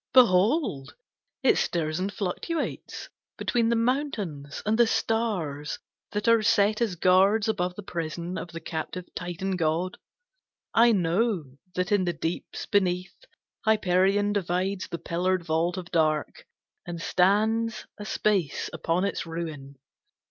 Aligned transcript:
Behold! 0.13 0.95
it 1.43 1.59
stirs 1.59 1.99
and 1.99 2.11
fluctuates 2.11 3.07
Between 3.37 3.69
the 3.69 3.75
mountains 3.75 4.63
and 4.65 4.75
the 4.75 4.87
stars 4.87 5.77
That 6.11 6.27
are 6.27 6.41
set 6.41 6.81
as 6.81 6.95
guards 6.95 7.47
above 7.47 7.75
the 7.75 7.83
prison 7.83 8.35
Of 8.35 8.47
the 8.47 8.61
captive 8.61 9.05
Titan 9.13 9.57
god. 9.57 9.99
I 10.73 10.91
know 10.91 11.55
That 11.75 11.91
in 11.91 12.05
the 12.05 12.13
deeps 12.13 12.65
beneath, 12.65 13.13
Hyperion 13.63 14.33
Divides 14.33 14.87
the 14.87 14.97
pillared 14.97 15.45
vault 15.45 15.77
of 15.77 15.91
dark, 15.91 16.47
And 16.83 16.99
stands 16.99 17.85
a 17.99 18.03
space 18.05 18.71
upon 18.73 19.05
its 19.05 19.27
ruin. 19.27 19.75